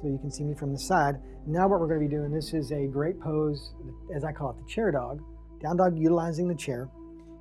so 0.00 0.08
you 0.08 0.18
can 0.18 0.30
see 0.30 0.44
me 0.44 0.54
from 0.54 0.72
the 0.72 0.78
side. 0.78 1.20
Now 1.46 1.66
what 1.66 1.80
we're 1.80 1.88
going 1.88 2.00
to 2.00 2.06
be 2.06 2.14
doing, 2.14 2.30
this 2.30 2.54
is 2.54 2.70
a 2.70 2.86
great 2.86 3.20
pose, 3.20 3.72
as 4.14 4.24
I 4.24 4.32
call 4.32 4.50
it, 4.50 4.56
the 4.64 4.70
chair 4.70 4.90
dog. 4.90 5.20
Down 5.60 5.76
dog 5.76 5.98
utilizing 5.98 6.46
the 6.46 6.54
chair. 6.54 6.88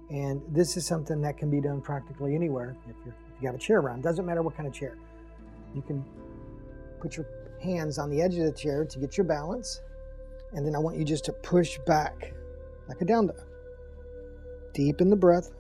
And 0.10 0.42
this 0.50 0.76
is 0.76 0.86
something 0.86 1.22
that 1.22 1.38
can 1.38 1.50
be 1.50 1.62
done 1.62 1.80
practically 1.80 2.36
anywhere 2.36 2.76
if, 2.90 2.96
you're, 3.06 3.16
if 3.36 3.42
you 3.42 3.48
have 3.48 3.56
a 3.56 3.60
chair 3.60 3.80
around. 3.80 4.02
Doesn't 4.02 4.26
matter 4.26 4.42
what 4.42 4.56
kind 4.56 4.68
of 4.68 4.74
chair. 4.74 4.98
You 5.76 5.82
can 5.82 6.04
put 7.00 7.18
your 7.18 7.28
hands 7.62 8.00
on 8.00 8.10
the 8.10 8.22
edge 8.22 8.36
of 8.36 8.46
the 8.46 8.52
chair 8.52 8.84
to 8.84 9.00
get 9.00 9.18
your 9.18 9.26
balance. 9.26 9.80
And 10.54 10.66
then 10.66 10.76
I 10.76 10.80
want 10.80 10.98
you 10.98 11.06
just 11.06 11.26
to 11.26 11.34
push 11.34 11.78
back 11.86 12.34
like 12.88 13.02
a 13.02 13.06
down 13.06 13.28
dog. 13.28 13.38
Deep 14.74 15.02
in 15.02 15.10
the 15.10 15.16
breath. 15.16 15.52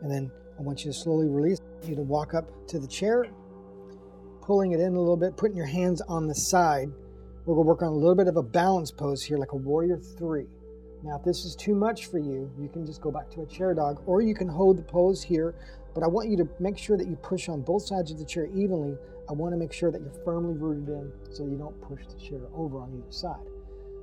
And 0.00 0.12
then 0.12 0.30
I 0.58 0.62
want 0.62 0.84
you 0.84 0.92
to 0.92 0.98
slowly 0.98 1.28
release. 1.28 1.58
You 1.82 1.96
to 1.96 2.02
walk 2.02 2.34
up 2.34 2.44
to 2.68 2.78
the 2.78 2.86
chair, 2.86 3.26
pulling 4.42 4.72
it 4.72 4.80
in 4.80 4.94
a 4.94 4.98
little 4.98 5.16
bit, 5.16 5.36
putting 5.36 5.56
your 5.56 5.66
hands 5.66 6.02
on 6.02 6.26
the 6.26 6.34
side 6.34 6.92
we're 7.46 7.54
going 7.54 7.64
to 7.64 7.68
work 7.68 7.82
on 7.82 7.88
a 7.88 7.96
little 7.96 8.14
bit 8.14 8.26
of 8.26 8.36
a 8.36 8.42
balance 8.42 8.90
pose 8.90 9.22
here, 9.22 9.36
like 9.36 9.52
a 9.52 9.56
warrior 9.56 9.98
three. 9.98 10.46
Now, 11.02 11.16
if 11.16 11.24
this 11.24 11.44
is 11.44 11.54
too 11.54 11.74
much 11.74 12.06
for 12.06 12.18
you, 12.18 12.50
you 12.58 12.68
can 12.68 12.86
just 12.86 13.02
go 13.02 13.10
back 13.10 13.30
to 13.32 13.42
a 13.42 13.46
chair 13.46 13.74
dog, 13.74 14.02
or 14.06 14.22
you 14.22 14.34
can 14.34 14.48
hold 14.48 14.78
the 14.78 14.82
pose 14.82 15.22
here. 15.22 15.54
But 15.94 16.02
I 16.02 16.06
want 16.06 16.30
you 16.30 16.38
to 16.38 16.48
make 16.58 16.78
sure 16.78 16.96
that 16.96 17.06
you 17.06 17.16
push 17.16 17.48
on 17.50 17.60
both 17.60 17.86
sides 17.86 18.10
of 18.10 18.18
the 18.18 18.24
chair 18.24 18.46
evenly. 18.46 18.96
I 19.28 19.32
want 19.34 19.52
to 19.52 19.58
make 19.58 19.72
sure 19.72 19.92
that 19.92 20.00
you're 20.00 20.24
firmly 20.24 20.54
rooted 20.54 20.88
in 20.88 21.12
so 21.30 21.44
you 21.44 21.56
don't 21.56 21.78
push 21.82 22.00
the 22.06 22.18
chair 22.18 22.40
over 22.54 22.80
on 22.80 22.94
either 22.94 23.12
side. 23.12 23.46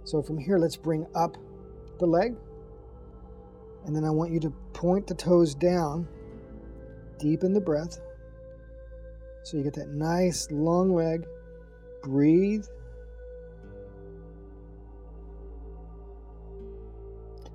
So 0.03 0.21
from 0.21 0.38
here, 0.38 0.60
let's 0.60 0.77
bring 0.77 1.07
up 1.15 1.38
the 2.00 2.05
leg. 2.05 2.36
And 3.86 3.95
then 3.95 4.05
I 4.05 4.12
want 4.12 4.31
you 4.31 4.39
to 4.41 4.51
point 4.74 5.07
the 5.07 5.15
toes 5.15 5.55
down, 5.55 6.07
deepen 7.17 7.53
the 7.53 7.62
breath. 7.62 8.00
So 9.43 9.57
you 9.57 9.63
get 9.63 9.74
that 9.74 9.89
nice 9.89 10.48
long 10.51 10.93
leg. 10.93 11.25
Breathe. 12.03 12.65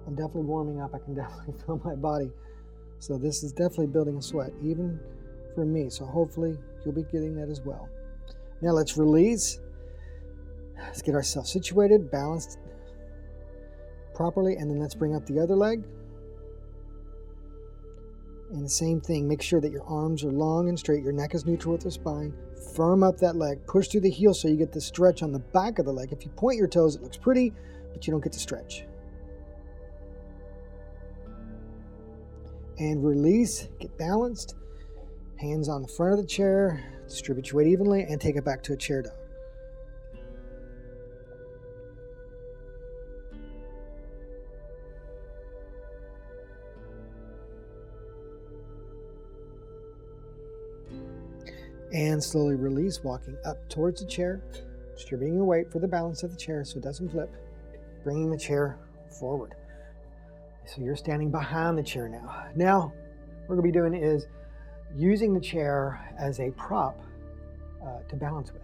I'm 0.07 0.15
definitely 0.15 0.43
warming 0.43 0.81
up. 0.81 0.95
I 0.95 0.99
can 0.99 1.15
definitely 1.17 1.55
feel 1.65 1.81
my 1.85 1.95
body. 1.95 2.31
So 2.99 3.19
this 3.19 3.43
is 3.43 3.53
definitely 3.53 3.89
building 3.89 4.17
a 4.17 4.23
sweat, 4.23 4.53
even 4.63 4.99
for 5.55 5.65
me. 5.65 5.91
So 5.91 6.05
hopefully 6.05 6.57
you'll 6.85 6.95
be 6.95 7.05
getting 7.05 7.35
that 7.37 7.49
as 7.49 7.61
well. 7.61 7.89
Now 8.63 8.71
let's 8.71 8.97
release. 8.97 9.61
Let's 10.79 11.03
get 11.03 11.15
ourselves 11.15 11.51
situated, 11.51 12.11
balanced 12.11 12.59
properly, 14.15 14.57
and 14.57 14.71
then 14.71 14.79
let's 14.79 14.95
bring 14.95 15.15
up 15.15 15.27
the 15.27 15.39
other 15.39 15.55
leg. 15.55 15.83
And 18.51 18.65
the 18.65 18.69
same 18.69 19.01
thing, 19.01 19.27
make 19.29 19.43
sure 19.43 19.61
that 19.61 19.73
your 19.73 19.83
arms 19.85 20.23
are 20.23 20.31
long 20.31 20.69
and 20.69 20.79
straight, 20.79 21.03
your 21.03 21.13
neck 21.13 21.35
is 21.35 21.45
neutral 21.45 21.73
with 21.73 21.83
the 21.83 21.91
spine. 21.91 22.33
Firm 22.75 23.03
up 23.03 23.19
that 23.19 23.37
leg, 23.37 23.59
push 23.67 23.89
through 23.89 24.03
the 24.03 24.11
heel 24.11 24.33
so 24.33 24.49
you 24.49 24.57
get 24.57 24.73
the 24.73 24.81
stretch 24.81 25.23
on 25.23 25.33
the 25.33 25.39
back 25.39 25.79
of 25.79 25.85
the 25.85 25.93
leg. 25.93 26.13
If 26.13 26.25
you 26.25 26.31
point 26.31 26.57
your 26.57 26.69
toes, 26.69 26.95
it 26.95 27.03
looks 27.03 27.17
pretty, 27.17 27.53
but 27.93 28.07
you 28.07 28.13
don't 28.13 28.23
get 28.23 28.33
to 28.33 28.39
stretch. 28.39 28.85
And 32.79 33.05
release. 33.05 33.69
Get 33.81 33.97
balanced. 33.99 34.55
Hands 35.37 35.69
on 35.69 35.83
the 35.83 35.89
front 35.89 36.13
of 36.15 36.19
the 36.19 36.27
chair. 36.27 36.83
Distribute 37.07 37.49
your 37.49 37.59
weight 37.59 37.69
evenly 37.69 38.03
and 38.03 38.21
take 38.21 38.37
it 38.37 38.45
back 38.45 38.63
to 38.65 38.73
a 38.73 38.77
chair 38.77 39.03
dog. 39.03 39.13
And 51.93 52.23
slowly 52.23 52.57
release, 52.57 53.03
walking 53.03 53.39
up 53.47 53.57
towards 53.71 54.03
the 54.03 54.07
chair, 54.07 54.43
distributing 54.95 55.37
your 55.37 55.45
weight 55.45 55.71
for 55.71 55.79
the 55.79 55.89
balance 55.89 56.23
of 56.25 56.31
the 56.31 56.37
chair 56.37 56.63
so 56.65 56.77
it 56.77 56.83
doesn't 56.83 57.11
flip, 57.11 57.31
bringing 58.05 58.31
the 58.31 58.37
chair 58.37 58.79
forward. 59.19 59.55
So 60.67 60.83
you're 60.83 60.97
standing 60.97 61.31
behind 61.31 61.79
the 61.79 61.83
chair 61.83 62.09
now. 62.09 62.47
Now, 62.55 62.93
what 63.47 63.57
we're 63.57 63.63
going 63.63 63.73
to 63.73 63.73
be 63.73 63.79
doing 63.79 63.95
is 63.95 64.27
using 64.95 65.33
the 65.33 65.41
chair 65.41 66.15
as 66.19 66.41
a 66.41 66.51
prop 66.53 66.99
uh, 67.85 68.01
to 68.09 68.17
balance 68.17 68.53
with. 68.53 68.63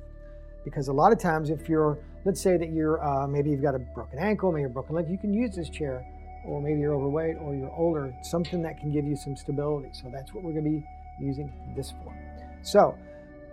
Because 0.64 0.88
a 0.88 0.92
lot 0.92 1.12
of 1.12 1.18
times, 1.18 1.50
if 1.50 1.68
you're, 1.68 1.98
let's 2.24 2.40
say 2.40 2.56
that 2.56 2.72
you're, 2.72 3.02
uh, 3.04 3.26
maybe 3.26 3.50
you've 3.50 3.62
got 3.62 3.74
a 3.74 3.78
broken 3.78 4.18
ankle, 4.18 4.52
maybe 4.52 4.64
a 4.64 4.68
broken 4.68 4.96
leg, 4.96 5.08
you 5.08 5.18
can 5.18 5.32
use 5.32 5.54
this 5.54 5.68
chair, 5.68 6.04
or 6.44 6.60
maybe 6.60 6.80
you're 6.80 6.94
overweight 6.94 7.36
or 7.40 7.54
you're 7.54 7.72
older, 7.72 8.12
something 8.22 8.62
that 8.62 8.78
can 8.78 8.92
give 8.92 9.04
you 9.04 9.16
some 9.16 9.36
stability. 9.36 9.90
So 9.92 10.10
that's 10.12 10.34
what 10.34 10.42
we're 10.42 10.52
going 10.52 10.64
to 10.64 10.70
be 10.70 10.84
using 11.20 11.52
this 11.76 11.92
for. 12.02 12.12
So 12.62 12.96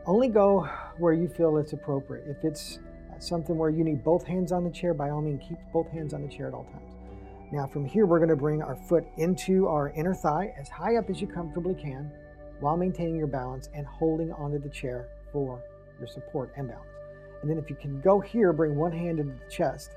only 0.05 0.27
go 0.27 0.67
where 0.97 1.13
you 1.13 1.27
feel 1.27 1.57
it's 1.57 1.73
appropriate. 1.73 2.25
If 2.27 2.43
it's 2.43 2.79
something 3.19 3.57
where 3.57 3.69
you 3.69 3.83
need 3.83 4.03
both 4.03 4.25
hands 4.25 4.51
on 4.51 4.63
the 4.63 4.71
chair, 4.71 4.93
by 4.93 5.09
all 5.09 5.21
means, 5.21 5.41
keep 5.47 5.57
both 5.71 5.89
hands 5.91 6.13
on 6.13 6.23
the 6.23 6.29
chair 6.29 6.47
at 6.47 6.53
all 6.53 6.63
times. 6.65 6.88
Now, 7.51 7.65
from 7.65 7.83
here, 7.83 8.05
we're 8.05 8.19
going 8.19 8.29
to 8.29 8.35
bring 8.35 8.61
our 8.61 8.75
foot 8.75 9.07
into 9.17 9.67
our 9.67 9.89
inner 9.95 10.13
thigh 10.13 10.53
as 10.59 10.69
high 10.69 10.97
up 10.97 11.09
as 11.09 11.19
you 11.19 11.25
comfortably 11.25 11.73
can 11.73 12.11
while 12.59 12.77
maintaining 12.77 13.15
your 13.15 13.27
balance 13.27 13.69
and 13.73 13.87
holding 13.87 14.31
onto 14.33 14.59
the 14.59 14.69
chair 14.69 15.07
for 15.31 15.59
your 15.97 16.07
support 16.07 16.51
and 16.57 16.67
balance. 16.67 16.85
And 17.41 17.49
then, 17.49 17.57
if 17.57 17.69
you 17.69 17.75
can 17.75 18.01
go 18.01 18.19
here, 18.19 18.53
bring 18.53 18.75
one 18.75 18.91
hand 18.91 19.19
into 19.19 19.33
the 19.33 19.49
chest. 19.49 19.91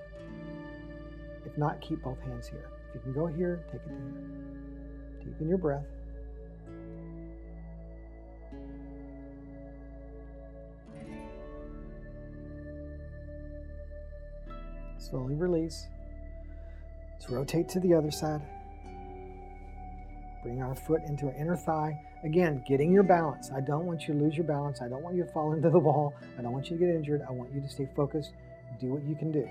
If 1.44 1.58
not, 1.58 1.80
keep 1.82 2.02
both 2.02 2.18
hands 2.22 2.48
here. 2.48 2.70
If 2.88 2.94
you 2.94 3.00
can 3.00 3.12
go 3.12 3.26
here, 3.26 3.62
take 3.70 3.82
it 3.82 3.88
here. 3.88 5.24
Deepen 5.24 5.48
your 5.48 5.58
breath. 5.58 5.84
Slowly 14.98 15.34
release. 15.34 15.86
Rotate 17.32 17.68
to 17.70 17.80
the 17.80 17.94
other 17.94 18.10
side. 18.10 18.42
Bring 20.42 20.62
our 20.62 20.74
foot 20.74 21.00
into 21.06 21.28
our 21.28 21.34
inner 21.34 21.56
thigh. 21.56 21.98
Again, 22.24 22.62
getting 22.68 22.92
your 22.92 23.02
balance. 23.02 23.50
I 23.50 23.60
don't 23.60 23.86
want 23.86 24.06
you 24.06 24.12
to 24.14 24.20
lose 24.20 24.36
your 24.36 24.44
balance. 24.44 24.82
I 24.82 24.88
don't 24.88 25.02
want 25.02 25.16
you 25.16 25.24
to 25.24 25.32
fall 25.32 25.52
into 25.54 25.70
the 25.70 25.78
wall. 25.78 26.14
I 26.38 26.42
don't 26.42 26.52
want 26.52 26.68
you 26.70 26.76
to 26.76 26.84
get 26.84 26.94
injured. 26.94 27.22
I 27.26 27.32
want 27.32 27.50
you 27.54 27.62
to 27.62 27.68
stay 27.68 27.88
focused. 27.96 28.32
Do 28.80 28.88
what 28.88 29.02
you 29.04 29.14
can 29.14 29.32
do. 29.32 29.48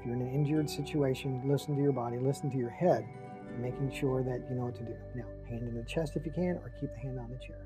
If 0.00 0.06
you're 0.06 0.14
in 0.14 0.22
an 0.22 0.32
injured 0.32 0.70
situation, 0.70 1.42
listen 1.44 1.76
to 1.76 1.82
your 1.82 1.92
body, 1.92 2.18
listen 2.18 2.50
to 2.50 2.56
your 2.56 2.70
head, 2.70 3.04
making 3.60 3.92
sure 3.92 4.22
that 4.22 4.40
you 4.48 4.56
know 4.56 4.64
what 4.64 4.74
to 4.76 4.82
do. 4.82 4.94
Now, 5.14 5.26
hand 5.48 5.62
in 5.62 5.74
the 5.74 5.84
chest 5.84 6.16
if 6.16 6.24
you 6.24 6.32
can, 6.32 6.58
or 6.62 6.72
keep 6.80 6.90
the 6.94 7.00
hand 7.00 7.18
on 7.18 7.28
the 7.28 7.36
chair. 7.36 7.58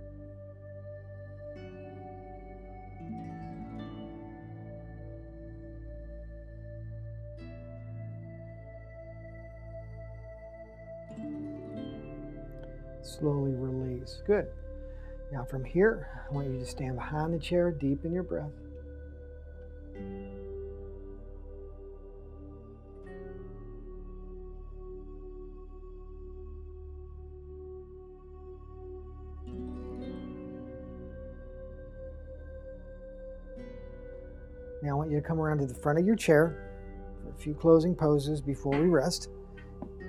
Slowly 13.06 13.54
release. 13.54 14.20
Good. 14.26 14.48
Now 15.32 15.44
from 15.44 15.64
here, 15.64 16.08
I 16.28 16.34
want 16.34 16.48
you 16.48 16.58
to 16.58 16.66
stand 16.66 16.96
behind 16.96 17.32
the 17.32 17.38
chair, 17.38 17.70
deepen 17.70 18.12
your 18.12 18.24
breath. 18.24 18.50
Now 34.82 34.90
I 34.90 34.94
want 34.94 35.10
you 35.10 35.16
to 35.16 35.26
come 35.26 35.40
around 35.40 35.58
to 35.58 35.66
the 35.66 35.74
front 35.74 36.00
of 36.00 36.04
your 36.04 36.16
chair 36.16 36.72
for 37.22 37.30
a 37.30 37.34
few 37.34 37.54
closing 37.54 37.94
poses 37.94 38.40
before 38.40 38.78
we 38.78 38.88
rest. 38.88 39.28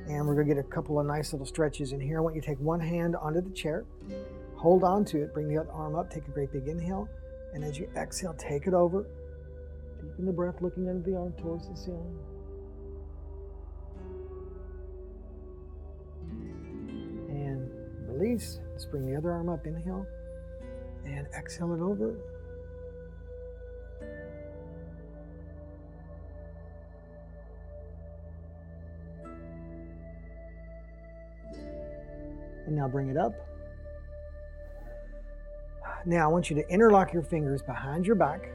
And 0.07 0.25
we're 0.25 0.35
going 0.35 0.47
to 0.47 0.55
get 0.55 0.63
a 0.63 0.67
couple 0.67 0.99
of 0.99 1.05
nice 1.05 1.33
little 1.33 1.45
stretches 1.45 1.91
in 1.91 1.99
here. 1.99 2.17
I 2.17 2.21
want 2.21 2.35
you 2.35 2.41
to 2.41 2.47
take 2.47 2.59
one 2.59 2.79
hand 2.79 3.15
onto 3.15 3.41
the 3.41 3.49
chair, 3.49 3.85
hold 4.55 4.83
on 4.83 5.03
to 5.05 5.21
it, 5.23 5.33
bring 5.33 5.49
the 5.49 5.57
other 5.57 5.71
arm 5.71 5.95
up, 5.95 6.09
take 6.09 6.27
a 6.27 6.31
great 6.31 6.51
big 6.51 6.67
inhale. 6.67 7.09
And 7.53 7.63
as 7.63 7.77
you 7.77 7.89
exhale, 7.95 8.33
take 8.37 8.67
it 8.67 8.73
over. 8.73 9.05
Deepen 10.01 10.25
the 10.25 10.31
breath, 10.31 10.61
looking 10.61 10.87
under 10.87 11.09
the 11.09 11.17
arm 11.17 11.33
towards 11.33 11.67
the 11.67 11.75
ceiling. 11.75 12.17
And 17.29 17.69
release. 18.07 18.59
Let's 18.71 18.85
bring 18.85 19.05
the 19.09 19.17
other 19.17 19.31
arm 19.31 19.49
up. 19.49 19.65
Inhale. 19.65 20.05
And 21.05 21.27
exhale 21.37 21.73
it 21.73 21.81
over. 21.81 22.15
And 32.67 32.75
now 32.75 32.87
bring 32.87 33.09
it 33.09 33.17
up. 33.17 33.33
Now 36.05 36.29
I 36.29 36.31
want 36.31 36.49
you 36.49 36.55
to 36.57 36.69
interlock 36.69 37.13
your 37.13 37.23
fingers 37.23 37.61
behind 37.61 38.05
your 38.05 38.15
back. 38.15 38.49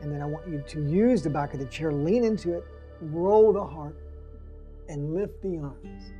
And 0.00 0.12
then 0.12 0.22
I 0.22 0.26
want 0.26 0.46
you 0.46 0.62
to 0.66 0.88
use 0.88 1.22
the 1.22 1.30
back 1.30 1.52
of 1.52 1.58
the 1.58 1.66
chair, 1.66 1.92
lean 1.92 2.22
into 2.22 2.52
it, 2.52 2.64
roll 3.00 3.52
the 3.52 3.64
heart, 3.64 3.96
and 4.88 5.14
lift 5.14 5.42
the 5.42 5.58
arms. 5.58 6.12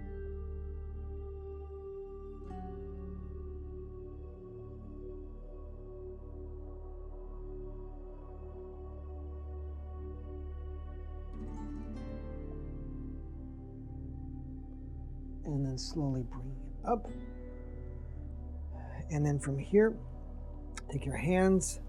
And 15.44 15.64
then 15.64 15.78
slowly 15.78 16.22
it 16.22 16.67
up. 16.86 17.08
And 19.10 19.24
then 19.24 19.38
from 19.38 19.58
here, 19.58 19.96
take 20.92 21.04
your 21.04 21.16
hands 21.16 21.80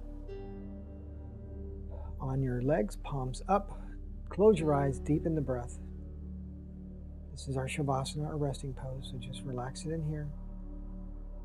on 2.22 2.42
your 2.42 2.62
legs, 2.62 2.98
palms 2.98 3.42
up. 3.48 3.82
Close 4.30 4.60
your 4.60 4.74
eyes, 4.74 5.00
deepen 5.00 5.36
the 5.36 5.42
breath. 5.42 5.80
This 7.32 7.48
is 7.48 7.58
our 7.58 7.68
Shavasana, 7.68 8.28
our 8.28 8.38
resting 8.38 8.74
pose. 8.74 9.10
So 9.12 9.18
just 9.18 9.42
relax 9.44 9.86
it 9.86 9.92
in 9.92 10.04
here. 10.04 10.28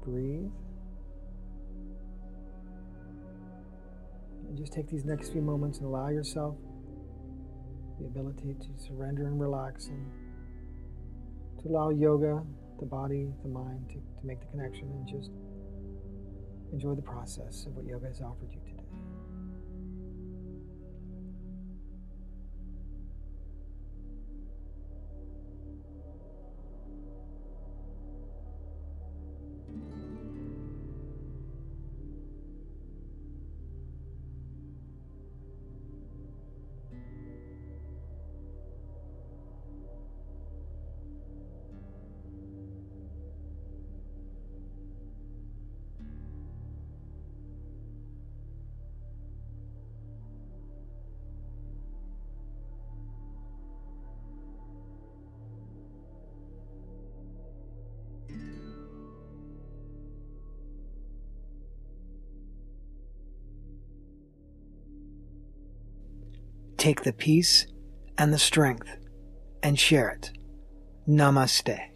Breathe. 0.04 0.50
And 4.48 4.58
just 4.58 4.72
take 4.72 4.88
these 4.88 5.04
next 5.04 5.30
few 5.32 5.40
moments 5.40 5.78
and 5.78 5.86
allow 5.86 6.08
yourself 6.08 6.56
the 7.98 8.06
ability 8.06 8.54
to 8.60 8.84
surrender 8.84 9.26
and 9.26 9.40
relax 9.40 9.86
and 9.86 10.10
to 11.62 11.68
allow 11.68 11.90
yoga, 11.90 12.42
the 12.78 12.86
body, 12.86 13.32
the 13.42 13.48
mind 13.48 13.88
to, 13.88 13.94
to 13.94 14.26
make 14.26 14.40
the 14.40 14.46
connection 14.46 14.90
and 14.90 15.06
just 15.06 15.30
enjoy 16.72 16.94
the 16.94 17.02
process 17.02 17.66
of 17.66 17.76
what 17.76 17.84
yoga 17.86 18.06
has 18.06 18.20
offered 18.20 18.50
you 18.52 18.60
Take 66.84 67.02
the 67.02 67.14
peace 67.14 67.66
and 68.18 68.30
the 68.30 68.38
strength 68.38 68.90
and 69.62 69.80
share 69.80 70.10
it. 70.10 70.32
Namaste. 71.08 71.93